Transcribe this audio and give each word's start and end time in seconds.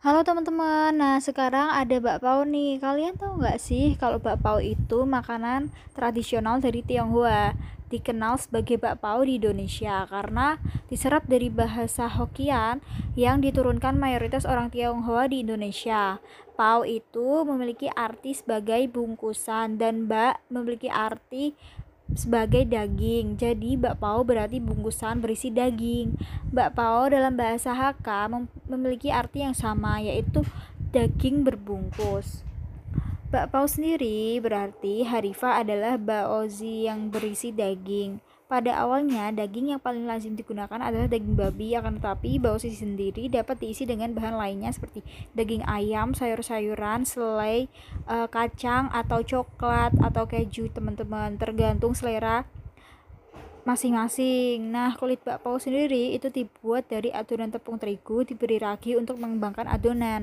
Halo 0.00 0.24
teman-teman, 0.24 0.96
nah 0.96 1.20
sekarang 1.20 1.76
ada 1.76 2.00
bakpao 2.00 2.48
nih. 2.48 2.80
Kalian 2.80 3.20
tahu 3.20 3.44
nggak 3.44 3.60
sih 3.60 4.00
kalau 4.00 4.16
bakpao 4.16 4.56
itu 4.56 5.04
makanan 5.04 5.68
tradisional 5.92 6.56
dari 6.56 6.80
Tionghoa, 6.80 7.52
dikenal 7.92 8.40
sebagai 8.40 8.80
bakpao 8.80 9.20
di 9.28 9.36
Indonesia 9.36 10.08
karena 10.08 10.56
diserap 10.88 11.28
dari 11.28 11.52
bahasa 11.52 12.08
Hokkien 12.08 12.80
yang 13.12 13.44
diturunkan 13.44 14.00
mayoritas 14.00 14.48
orang 14.48 14.72
Tionghoa 14.72 15.28
di 15.28 15.44
Indonesia. 15.44 16.16
Pao 16.56 16.88
itu 16.88 17.44
memiliki 17.44 17.92
arti 17.92 18.32
sebagai 18.32 18.80
bungkusan 18.88 19.76
dan 19.76 20.08
bak 20.08 20.40
memiliki 20.48 20.88
arti 20.88 21.52
sebagai 22.14 22.66
daging. 22.66 23.38
Jadi 23.38 23.78
bakpao 23.78 24.26
berarti 24.26 24.58
bungkusan 24.58 25.22
berisi 25.22 25.50
daging. 25.50 26.18
Bakpao 26.50 27.10
dalam 27.10 27.38
bahasa 27.38 27.74
Hakka 27.74 28.30
memiliki 28.66 29.10
arti 29.14 29.46
yang 29.46 29.54
sama 29.54 30.02
yaitu 30.02 30.42
daging 30.90 31.46
berbungkus. 31.46 32.42
Bakpao 33.30 33.62
sendiri 33.70 34.42
berarti 34.42 35.06
harifa 35.06 35.62
adalah 35.62 35.94
baozi 35.94 36.90
yang 36.90 37.14
berisi 37.14 37.54
daging. 37.54 38.18
Pada 38.50 38.74
awalnya, 38.82 39.30
daging 39.30 39.70
yang 39.70 39.78
paling 39.78 40.02
lazim 40.02 40.34
digunakan 40.34 40.82
adalah 40.82 41.06
daging 41.06 41.38
babi, 41.38 41.78
akan 41.78 42.02
tetapi 42.02 42.42
baozi 42.42 42.74
sendiri 42.74 43.30
dapat 43.30 43.62
diisi 43.62 43.86
dengan 43.86 44.10
bahan 44.18 44.34
lainnya 44.34 44.74
seperti 44.74 45.06
daging 45.38 45.62
ayam, 45.62 46.10
sayur-sayuran, 46.10 47.06
selai, 47.06 47.70
uh, 48.10 48.26
kacang, 48.26 48.90
atau 48.90 49.22
coklat, 49.22 49.94
atau 50.02 50.26
keju, 50.26 50.66
teman-teman. 50.74 51.38
Tergantung 51.38 51.94
selera 51.94 52.50
masing-masing. 53.62 54.74
Nah, 54.74 54.98
kulit 54.98 55.22
bakpao 55.22 55.62
sendiri 55.62 56.18
itu 56.18 56.34
dibuat 56.34 56.90
dari 56.90 57.14
adonan 57.14 57.54
tepung 57.54 57.78
terigu 57.78 58.26
diberi 58.26 58.58
ragi 58.58 58.98
untuk 58.98 59.22
mengembangkan 59.22 59.70
adonan. 59.70 60.18